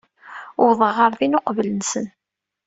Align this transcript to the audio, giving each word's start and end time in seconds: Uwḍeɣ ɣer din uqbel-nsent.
Uwḍeɣ 0.61 0.91
ɣer 0.97 1.11
din 1.19 1.37
uqbel-nsent. 1.39 2.11